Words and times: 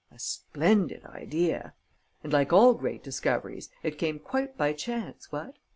A 0.11 0.17
splendid 0.17 1.05
idea! 1.05 1.75
And, 2.23 2.33
like 2.33 2.51
all 2.51 2.73
great 2.73 3.03
discoveries, 3.03 3.69
it 3.83 3.99
came 3.99 4.17
quite 4.17 4.57
by 4.57 4.73
chance, 4.73 5.31
what? 5.31 5.57